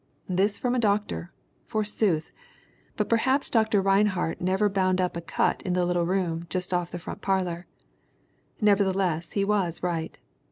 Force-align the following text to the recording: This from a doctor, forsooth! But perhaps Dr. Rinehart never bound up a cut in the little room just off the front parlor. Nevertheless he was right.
This 0.27 0.57
from 0.57 0.73
a 0.73 0.79
doctor, 0.79 1.31
forsooth! 1.67 2.31
But 2.97 3.07
perhaps 3.07 3.51
Dr. 3.51 3.83
Rinehart 3.83 4.41
never 4.41 4.67
bound 4.67 4.99
up 4.99 5.15
a 5.15 5.21
cut 5.21 5.61
in 5.61 5.73
the 5.73 5.85
little 5.85 6.07
room 6.07 6.47
just 6.49 6.73
off 6.73 6.89
the 6.89 6.97
front 6.97 7.21
parlor. 7.21 7.67
Nevertheless 8.59 9.33
he 9.33 9.45
was 9.45 9.83
right. 9.83 10.17